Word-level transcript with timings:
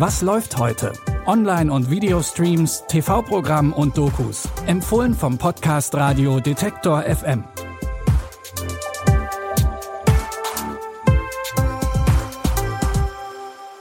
Was 0.00 0.22
läuft 0.22 0.56
heute? 0.56 0.94
Online- 1.26 1.70
und 1.70 1.90
Videostreams, 1.90 2.84
TV-Programm 2.88 3.74
und 3.74 3.98
Dokus. 3.98 4.48
Empfohlen 4.64 5.12
vom 5.12 5.36
Podcast 5.36 5.94
Radio 5.94 6.40
Detektor 6.40 7.02
FM. 7.02 7.44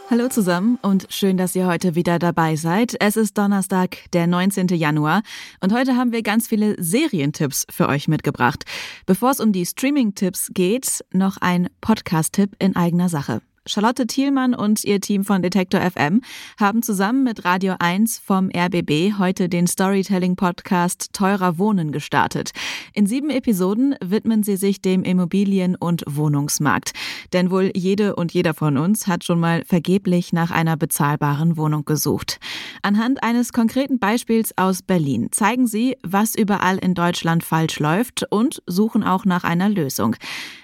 Hallo 0.09 0.27
zusammen 0.27 0.77
und 0.81 1.07
schön, 1.09 1.37
dass 1.37 1.55
ihr 1.55 1.67
heute 1.67 1.95
wieder 1.95 2.19
dabei 2.19 2.57
seid. 2.57 2.97
Es 2.99 3.15
ist 3.15 3.37
Donnerstag, 3.37 4.11
der 4.11 4.27
19. 4.27 4.67
Januar 4.67 5.21
und 5.61 5.71
heute 5.71 5.95
haben 5.95 6.11
wir 6.11 6.21
ganz 6.21 6.49
viele 6.49 6.75
Serientipps 6.83 7.65
für 7.69 7.87
euch 7.87 8.09
mitgebracht. 8.09 8.65
Bevor 9.05 9.31
es 9.31 9.39
um 9.39 9.53
die 9.53 9.65
Streaming-Tipps 9.65 10.51
geht, 10.53 11.05
noch 11.13 11.37
ein 11.37 11.69
Podcast-Tipp 11.79 12.57
in 12.59 12.75
eigener 12.75 13.07
Sache. 13.07 13.41
Charlotte 13.65 14.07
Thielmann 14.07 14.53
und 14.53 14.83
ihr 14.83 15.01
Team 15.01 15.23
von 15.23 15.41
Detektor 15.41 15.81
FM 15.81 16.21
haben 16.59 16.81
zusammen 16.81 17.23
mit 17.23 17.45
Radio 17.45 17.75
1 17.79 18.19
vom 18.19 18.49
RBB 18.55 19.17
heute 19.17 19.49
den 19.49 19.67
Storytelling-Podcast 19.67 21.09
Teurer 21.13 21.57
Wohnen 21.57 21.91
gestartet. 21.91 22.51
In 22.93 23.05
sieben 23.05 23.29
Episoden 23.29 23.95
widmen 24.03 24.43
sie 24.43 24.55
sich 24.55 24.81
dem 24.81 25.03
Immobilien- 25.03 25.75
und 25.75 26.03
Wohnungsmarkt. 26.07 26.93
Denn 27.33 27.51
wohl 27.51 27.71
jede 27.75 28.15
und 28.15 28.33
jeder 28.33 28.53
von 28.53 28.77
uns 28.77 29.07
hat 29.07 29.23
schon 29.23 29.39
mal 29.39 29.63
vergeblich 29.65 30.33
nach 30.33 30.51
einer 30.51 30.77
bezahlbaren 30.77 31.57
Wohnung 31.57 31.85
gesucht. 31.85 32.39
Anhand 32.81 33.23
eines 33.23 33.53
konkreten 33.53 33.99
Beispiels 33.99 34.57
aus 34.57 34.81
Berlin 34.81 35.27
zeigen 35.31 35.67
sie, 35.67 35.97
was 36.03 36.35
überall 36.35 36.77
in 36.77 36.93
Deutschland 36.93 37.43
falsch 37.43 37.79
läuft 37.79 38.25
und 38.29 38.61
suchen 38.65 39.03
auch 39.03 39.25
nach 39.25 39.43
einer 39.43 39.69
Lösung. 39.69 40.15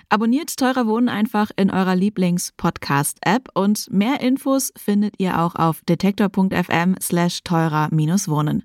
Abonniert 0.10 0.56
Teurer 0.56 0.86
Wohnen 0.88 1.10
einfach 1.10 1.50
in 1.56 1.72
eurer 1.72 1.96
Lieblings-Podcast-App 1.96 3.50
und 3.54 3.92
mehr 3.92 4.22
Infos 4.22 4.72
findet 4.78 5.16
ihr 5.20 5.40
auch 5.40 5.56
auf 5.56 5.82
detektor.fm 5.90 6.96
slash 7.02 7.42
teurer-wohnen. 7.44 8.64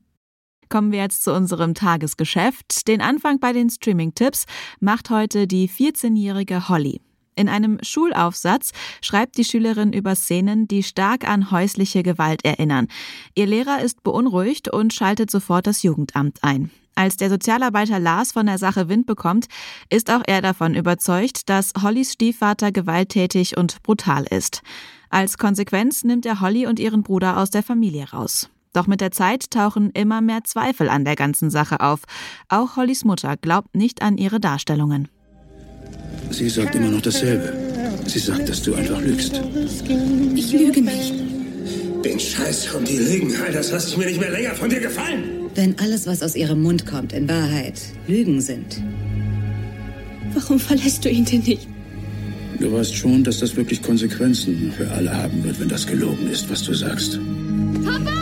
Kommen 0.68 0.92
wir 0.92 1.00
jetzt 1.00 1.24
zu 1.24 1.34
unserem 1.34 1.74
Tagesgeschäft. 1.74 2.86
Den 2.86 3.00
Anfang 3.00 3.40
bei 3.40 3.52
den 3.52 3.70
Streaming-Tipps 3.70 4.44
macht 4.78 5.10
heute 5.10 5.46
die 5.46 5.68
14-jährige 5.68 6.68
Holly. 6.68 7.00
In 7.40 7.48
einem 7.48 7.78
Schulaufsatz 7.80 8.72
schreibt 9.00 9.38
die 9.38 9.44
Schülerin 9.44 9.94
über 9.94 10.14
Szenen, 10.14 10.68
die 10.68 10.82
stark 10.82 11.26
an 11.26 11.50
häusliche 11.50 12.02
Gewalt 12.02 12.44
erinnern. 12.44 12.86
Ihr 13.34 13.46
Lehrer 13.46 13.80
ist 13.80 14.02
beunruhigt 14.02 14.68
und 14.68 14.92
schaltet 14.92 15.30
sofort 15.30 15.66
das 15.66 15.82
Jugendamt 15.82 16.40
ein. 16.42 16.70
Als 16.96 17.16
der 17.16 17.30
Sozialarbeiter 17.30 17.98
Lars 17.98 18.32
von 18.32 18.44
der 18.44 18.58
Sache 18.58 18.90
Wind 18.90 19.06
bekommt, 19.06 19.46
ist 19.88 20.10
auch 20.10 20.20
er 20.26 20.42
davon 20.42 20.74
überzeugt, 20.74 21.48
dass 21.48 21.72
Hollys 21.82 22.12
Stiefvater 22.12 22.72
gewalttätig 22.72 23.56
und 23.56 23.82
brutal 23.82 24.24
ist. 24.24 24.60
Als 25.08 25.38
Konsequenz 25.38 26.04
nimmt 26.04 26.26
er 26.26 26.42
Holly 26.42 26.66
und 26.66 26.78
ihren 26.78 27.02
Bruder 27.02 27.38
aus 27.38 27.48
der 27.48 27.62
Familie 27.62 28.10
raus. 28.10 28.50
Doch 28.74 28.86
mit 28.86 29.00
der 29.00 29.12
Zeit 29.12 29.50
tauchen 29.50 29.92
immer 29.92 30.20
mehr 30.20 30.44
Zweifel 30.44 30.90
an 30.90 31.06
der 31.06 31.16
ganzen 31.16 31.48
Sache 31.48 31.80
auf. 31.80 32.00
Auch 32.50 32.76
Hollys 32.76 33.06
Mutter 33.06 33.38
glaubt 33.38 33.74
nicht 33.74 34.02
an 34.02 34.18
ihre 34.18 34.40
Darstellungen. 34.40 35.08
Sie 36.30 36.48
sagt 36.48 36.74
immer 36.74 36.90
noch 36.90 37.02
dasselbe. 37.02 37.52
Sie 38.06 38.18
sagt, 38.18 38.48
dass 38.48 38.62
du 38.62 38.74
einfach 38.74 39.00
lügst. 39.00 39.40
Ich 40.34 40.52
lüge 40.52 40.80
nicht. 40.80 41.14
Den 42.04 42.18
Scheiß 42.18 42.74
und 42.74 42.88
die 42.88 42.98
Lügen, 42.98 43.32
das 43.52 43.70
lasse 43.72 43.90
ich 43.90 43.96
mir 43.96 44.06
nicht 44.06 44.20
mehr 44.20 44.30
länger 44.30 44.54
von 44.54 44.70
dir 44.70 44.80
gefallen. 44.80 45.50
Wenn 45.54 45.78
alles, 45.78 46.06
was 46.06 46.22
aus 46.22 46.34
ihrem 46.34 46.62
Mund 46.62 46.86
kommt, 46.86 47.12
in 47.12 47.28
Wahrheit 47.28 47.80
Lügen 48.06 48.40
sind. 48.40 48.82
Warum 50.34 50.58
verlässt 50.58 51.04
du 51.04 51.10
ihn 51.10 51.24
denn 51.24 51.40
nicht? 51.40 51.68
Du 52.58 52.72
weißt 52.72 52.94
schon, 52.94 53.24
dass 53.24 53.40
das 53.40 53.56
wirklich 53.56 53.82
Konsequenzen 53.82 54.72
für 54.76 54.90
alle 54.90 55.14
haben 55.14 55.42
wird, 55.44 55.58
wenn 55.60 55.68
das 55.68 55.86
gelogen 55.86 56.30
ist, 56.30 56.48
was 56.50 56.62
du 56.62 56.74
sagst. 56.74 57.18
Papa! 57.84 58.20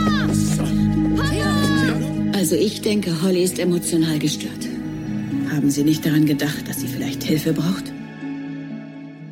Also 2.38 2.54
ich 2.54 2.80
denke, 2.82 3.20
Holly 3.20 3.42
ist 3.42 3.58
emotional 3.58 4.18
gestört. 4.20 4.68
Haben 5.50 5.72
Sie 5.72 5.82
nicht 5.82 6.06
daran 6.06 6.24
gedacht, 6.24 6.68
dass 6.68 6.80
sie 6.80 6.86
vielleicht 6.86 7.24
Hilfe 7.24 7.52
braucht? 7.52 7.92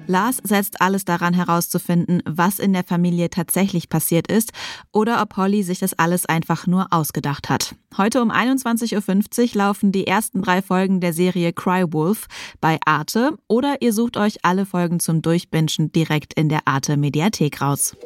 Lars 0.07 0.39
setzt 0.43 0.81
alles 0.81 1.05
daran 1.05 1.35
herauszufinden, 1.35 2.23
was 2.25 2.59
in 2.59 2.73
der 2.73 2.85
Familie 2.85 3.31
tatsächlich 3.31 3.89
passiert 3.89 4.31
ist 4.31 4.53
oder 4.93 5.21
ob 5.23 5.37
Holly 5.37 5.63
sich 5.63 5.79
das 5.79 5.95
alles 5.95 6.27
einfach 6.27 6.67
nur 6.67 6.87
ausgedacht 6.91 7.49
hat. 7.49 7.75
Heute 7.97 8.23
um 8.23 8.31
21.50 8.31 9.43
Uhr 9.43 9.55
laufen 9.55 9.93
die 9.93 10.07
ersten 10.07 10.43
drei 10.43 10.63
Folgen 10.63 11.01
der 11.01 11.13
Serie 11.13 11.53
Cry 11.53 11.85
Wolf 11.93 12.27
bei 12.61 12.79
Arte 12.85 13.37
oder 13.49 13.77
ihr 13.81 13.93
sucht 13.93 14.17
euch 14.17 14.39
alle 14.45 14.67
Folgen 14.67 15.01
zum 15.01 15.23
Durchbingen 15.23 15.93
direkt 15.93 16.35
in 16.35 16.49
der 16.49 16.61
Arte 16.67 16.97
Mediathek 16.97 17.61
raus. 17.61 17.97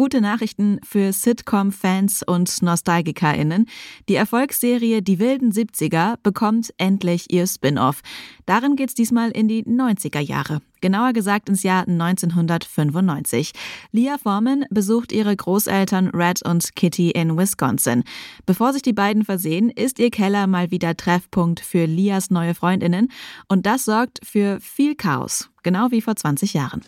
Gute 0.00 0.22
Nachrichten 0.22 0.80
für 0.82 1.12
Sitcom-Fans 1.12 2.22
und 2.22 2.62
NostalgikerInnen. 2.62 3.66
Die 4.08 4.14
Erfolgsserie 4.14 5.02
Die 5.02 5.18
wilden 5.18 5.52
70er 5.52 6.14
bekommt 6.22 6.72
endlich 6.78 7.30
ihr 7.30 7.46
Spin-off. 7.46 8.00
Darin 8.46 8.76
geht's 8.76 8.94
diesmal 8.94 9.30
in 9.30 9.46
die 9.46 9.62
90er 9.62 10.20
Jahre 10.20 10.62
genauer 10.80 11.12
gesagt 11.12 11.50
ins 11.50 11.62
Jahr 11.62 11.86
1995. 11.86 13.52
Leah 13.92 14.16
Foreman 14.16 14.64
besucht 14.70 15.12
ihre 15.12 15.36
Großeltern 15.36 16.08
Red 16.08 16.40
und 16.46 16.74
Kitty 16.74 17.10
in 17.10 17.36
Wisconsin. 17.36 18.02
Bevor 18.46 18.72
sich 18.72 18.80
die 18.80 18.94
beiden 18.94 19.26
versehen, 19.26 19.68
ist 19.68 19.98
ihr 19.98 20.10
Keller 20.10 20.46
mal 20.46 20.70
wieder 20.70 20.96
Treffpunkt 20.96 21.60
für 21.60 21.84
Leahs 21.84 22.30
neue 22.30 22.54
Freundinnen 22.54 23.12
und 23.48 23.66
das 23.66 23.84
sorgt 23.84 24.20
für 24.22 24.58
viel 24.60 24.94
Chaos. 24.94 25.50
Genau 25.62 25.90
wie 25.90 26.00
vor 26.00 26.16
20 26.16 26.54
Jahren. 26.54 26.80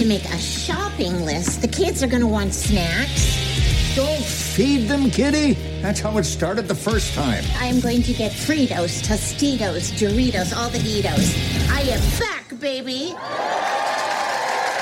I 0.00 0.85
have 0.96 1.04
to 1.04 1.12
make 1.12 1.20
a 1.20 1.20
shopping 1.20 1.24
list. 1.24 1.60
The 1.62 1.68
kids 1.68 2.02
are 2.02 2.06
gonna 2.06 2.26
want 2.26 2.54
snacks. 2.54 3.94
Don't 3.94 4.22
feed 4.22 4.88
them, 4.88 5.10
kitty. 5.10 5.54
That's 5.80 6.00
how 6.00 6.18
it 6.18 6.24
started 6.24 6.68
the 6.68 6.74
first 6.74 7.14
time. 7.14 7.42
I 7.58 7.66
am 7.66 7.80
going 7.80 8.02
to 8.02 8.12
get 8.12 8.32
Fritos, 8.32 9.02
Tostitos, 9.02 9.92
Doritos, 9.92 10.54
all 10.54 10.68
the 10.68 10.78
Ditos. 10.78 11.70
I 11.70 11.80
am 11.80 12.18
back, 12.18 12.60
baby. 12.60 13.14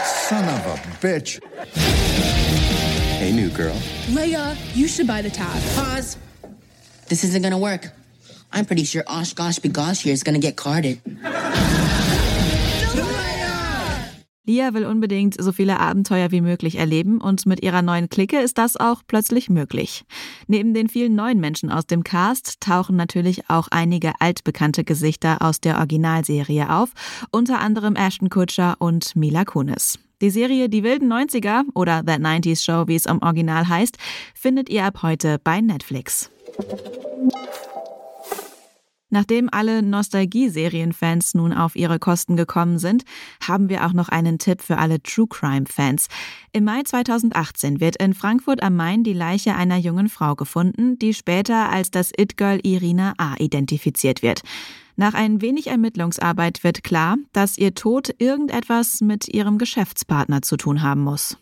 Son 0.05 0.45
of 0.45 0.67
a 0.67 0.79
bitch. 1.01 1.41
Hey, 1.75 3.33
new 3.33 3.51
girl. 3.51 3.77
Leia, 4.09 4.57
you 4.75 4.89
should 4.89 5.07
buy 5.07 5.23
the 5.23 5.31
tab. 5.31 5.63
Pause. 5.77 6.17
This 7.09 7.23
isn't 7.25 7.43
gonna 7.43 7.59
work. 7.59 7.93
I'm 8.53 8.65
pretty 8.65 8.85
sure 8.85 9.05
Osh 9.07 9.35
Gosh 9.35 9.59
Begosh 9.59 10.03
here 10.03 10.13
is 10.13 10.23
gonna 10.23 10.39
get 10.39 10.57
carded. 10.57 11.01
Lia 14.47 14.75
will 14.75 14.84
unbedingt 14.84 15.43
so 15.43 15.53
viele 15.53 15.81
Abenteuer 15.81 16.31
wie 16.31 16.43
möglich 16.43 16.77
erleben 16.77 17.19
und 17.21 17.47
mit 17.47 17.62
ihrer 17.62 17.81
neuen 17.81 18.10
Clique 18.10 18.38
ist 18.38 18.59
das 18.59 18.77
auch 18.77 19.03
plötzlich 19.06 19.49
möglich. 19.49 20.05
Neben 20.49 20.75
den 20.75 20.88
vielen 20.88 21.15
neuen 21.15 21.41
Menschen 21.41 21.71
aus 21.71 21.87
dem 21.87 22.05
Cast 22.05 22.60
tauchen 22.60 22.94
natürlich 22.94 23.49
auch 23.49 23.69
einige 23.71 24.12
altbekannte 24.21 24.84
Gesichter 24.84 25.41
aus 25.41 25.60
der 25.60 25.78
Originalserie 25.78 26.69
auf, 26.69 26.91
unter 27.31 27.60
anderem 27.60 27.97
Ashton 27.97 28.28
Kutcher 28.28 28.77
und 28.81 29.16
Mila 29.16 29.47
Kunis. 29.47 29.99
Die 30.21 30.31
Serie 30.31 30.69
Die 30.69 30.83
wilden 30.83 31.10
90er 31.10 31.62
oder 31.75 32.04
That 32.04 32.21
90s 32.21 32.62
Show, 32.62 32.87
wie 32.87 32.97
es 32.97 33.06
im 33.06 33.22
Original 33.22 33.69
heißt, 33.69 33.97
findet 34.34 34.69
ihr 34.69 34.84
ab 34.84 35.03
heute 35.03 35.38
bei 35.43 35.62
Netflix. 35.62 36.31
Nachdem 39.15 39.49
alle 39.53 39.81
Nostalgie-Serienfans 39.81 41.35
nun 41.35 41.53
auf 41.53 41.77
ihre 41.77 42.01
Kosten 42.01 42.35
gekommen 42.35 42.81
sind, 42.81 43.05
haben 43.47 43.69
wir 43.69 43.87
auch 43.87 43.93
noch 43.93 44.09
einen 44.09 44.41
Tipp 44.41 44.61
für 44.61 44.77
alle 44.79 45.01
True 45.01 45.29
Crime-Fans. 45.29 46.09
Im 46.51 46.65
Mai 46.65 46.83
2018 46.83 47.79
wird 47.79 47.95
in 48.03 48.13
Frankfurt 48.13 48.61
am 48.61 48.75
Main 48.75 49.05
die 49.05 49.13
Leiche 49.13 49.55
einer 49.55 49.77
jungen 49.77 50.09
Frau 50.09 50.35
gefunden, 50.35 50.99
die 50.99 51.15
später 51.15 51.71
als 51.71 51.93
das 51.93 52.11
It-Girl 52.11 52.59
Irina 52.65 53.15
A. 53.17 53.37
identifiziert 53.39 54.21
wird. 54.25 54.41
Nach 54.97 55.15
ein 55.15 55.41
wenig 55.41 55.69
Ermittlungsarbeit 55.69 56.65
wird 56.65 56.83
klar, 56.83 57.17
dass 57.33 57.57
ihr 57.57 57.72
Tod 57.72 58.13
irgendetwas 58.19 59.01
mit 59.01 59.28
ihrem 59.28 59.59
Geschäftspartner 59.59 60.43
zu 60.43 60.57
tun 60.57 60.83
haben 60.83 61.03
muss. 61.03 61.39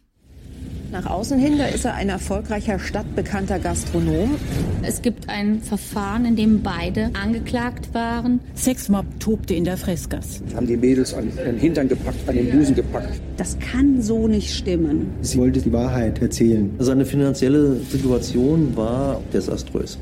Nach 0.93 1.07
außen 1.07 1.39
hin, 1.39 1.57
da 1.57 1.65
ist 1.65 1.87
er 1.87 1.95
ein 1.95 2.11
erfolgreicher 2.11 2.79
stadtbekannter 2.79 3.59
Gastronom. 3.59 4.37
Es 4.83 5.01
gibt 5.01 5.27
ein 5.27 5.63
Verfahren, 5.63 6.27
in 6.27 6.37
dem 6.37 6.63
beide 6.63 7.09
angeklagt 7.15 7.95
waren. 7.95 8.41
Sexmob 8.55 9.07
tobte 9.19 9.55
in 9.55 9.65
der 9.65 9.79
Freskas. 9.79 10.43
Haben 10.55 10.67
die 10.67 10.77
Mädels 10.77 11.15
an 11.15 11.33
den 11.35 11.59
Hintern 11.59 11.89
gepackt, 11.89 12.29
an 12.29 12.37
den 12.37 12.51
Busen 12.51 12.75
gepackt. 12.75 13.23
Das 13.39 13.57
kann 13.59 14.03
so 14.03 14.29
nicht 14.29 14.55
stimmen. 14.55 15.07
Sie 15.23 15.39
wollte 15.39 15.63
die 15.63 15.73
Wahrheit 15.73 16.21
erzählen. 16.21 16.71
Seine 16.79 17.07
finanzielle 17.07 17.77
Situation 17.77 18.77
war 18.77 19.23
desaströs. 19.33 19.97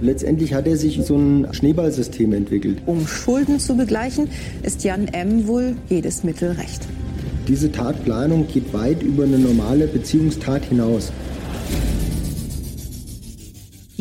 Letztendlich 0.00 0.54
hat 0.54 0.66
er 0.66 0.76
sich 0.76 1.00
so 1.04 1.14
ein 1.14 1.46
Schneeballsystem 1.52 2.32
entwickelt. 2.32 2.78
Um 2.86 3.06
Schulden 3.06 3.60
zu 3.60 3.76
begleichen, 3.76 4.28
ist 4.64 4.82
Jan 4.82 5.06
M. 5.06 5.46
wohl 5.46 5.76
jedes 5.88 6.24
Mittel 6.24 6.50
recht. 6.50 6.88
Diese 7.48 7.72
Tatplanung 7.72 8.46
geht 8.46 8.72
weit 8.72 9.02
über 9.02 9.24
eine 9.24 9.38
normale 9.38 9.86
Beziehungstat 9.88 10.64
hinaus. 10.66 11.12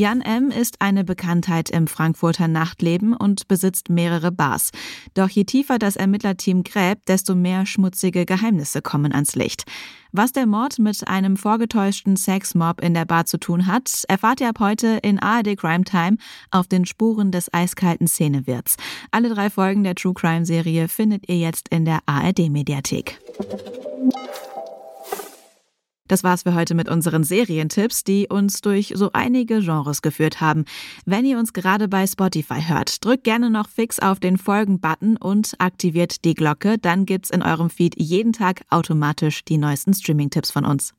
Jan 0.01 0.21
M. 0.21 0.50
ist 0.50 0.81
eine 0.81 1.03
Bekanntheit 1.03 1.69
im 1.69 1.86
Frankfurter 1.86 2.48
Nachtleben 2.48 3.13
und 3.15 3.48
besitzt 3.48 3.92
mehrere 3.92 4.31
Bars. 4.31 4.71
Doch 5.13 5.30
je 5.30 5.44
tiefer 5.44 5.77
das 5.77 5.95
Ermittlerteam 5.95 6.63
gräbt, 6.63 7.07
desto 7.07 7.36
mehr 7.36 7.68
schmutzige 7.68 8.25
Geheimnisse 8.25 8.81
kommen 8.81 9.13
ans 9.13 9.36
Licht. 9.36 9.63
Was 10.12 10.31
der 10.31 10.48
Mord 10.48 10.80
mit 10.80 11.07
einem 11.07 11.38
vorgetäuschten 11.38 12.18
Sexmob 12.18 12.81
in 12.81 12.95
der 12.95 13.06
Bar 13.06 13.27
zu 13.27 13.38
tun 13.38 13.68
hat, 13.68 14.03
erfahrt 14.07 14.42
ihr 14.42 14.50
ab 14.50 14.59
heute 14.59 14.98
in 15.03 15.19
ARD 15.19 15.56
Crime 15.56 15.83
Time 15.83 16.18
auf 16.50 16.65
den 16.65 16.86
Spuren 16.86 17.30
des 17.30 17.53
eiskalten 17.53 18.07
Szenewirts. 18.07 18.77
Alle 19.12 19.30
drei 19.30 19.51
Folgen 19.51 19.83
der 19.83 19.94
True 19.94 20.15
Crime 20.15 20.48
Serie 20.48 20.88
findet 20.88 21.30
ihr 21.30 21.38
jetzt 21.38 21.68
in 21.69 21.86
der 21.86 22.00
ARD 22.07 22.50
Mediathek. 22.50 23.19
Das 26.11 26.25
war's 26.25 26.43
für 26.43 26.53
heute 26.53 26.75
mit 26.75 26.89
unseren 26.89 27.23
Serientipps, 27.23 28.03
die 28.03 28.27
uns 28.27 28.59
durch 28.59 28.91
so 28.97 29.11
einige 29.13 29.61
Genres 29.61 30.01
geführt 30.01 30.41
haben. 30.41 30.65
Wenn 31.05 31.23
ihr 31.23 31.39
uns 31.39 31.53
gerade 31.53 31.87
bei 31.87 32.05
Spotify 32.05 32.61
hört, 32.61 33.05
drückt 33.05 33.23
gerne 33.23 33.49
noch 33.49 33.69
fix 33.69 33.97
auf 33.97 34.19
den 34.19 34.37
Folgen-Button 34.37 35.15
und 35.15 35.53
aktiviert 35.59 36.25
die 36.25 36.33
Glocke. 36.33 36.77
Dann 36.77 37.05
gibt's 37.05 37.29
in 37.29 37.41
eurem 37.41 37.69
Feed 37.69 37.95
jeden 37.97 38.33
Tag 38.33 38.63
automatisch 38.69 39.45
die 39.45 39.57
neuesten 39.57 39.93
Streaming-Tipps 39.93 40.51
von 40.51 40.65
uns. 40.65 40.93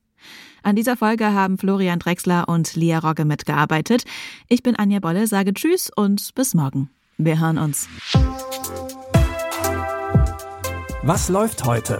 An 0.63 0.75
dieser 0.75 0.97
Folge 0.97 1.31
haben 1.31 1.59
Florian 1.59 1.99
Drexler 1.99 2.49
und 2.49 2.73
Lia 2.73 2.97
Rogge 2.97 3.23
mitgearbeitet. 3.23 4.05
Ich 4.47 4.63
bin 4.63 4.75
Anja 4.75 4.99
Bolle, 4.99 5.27
sage 5.27 5.53
Tschüss 5.53 5.91
und 5.95 6.33
bis 6.33 6.55
morgen. 6.55 6.89
Wir 7.19 7.39
hören 7.39 7.59
uns. 7.59 7.87
Was 11.03 11.29
läuft 11.29 11.65
heute? 11.65 11.99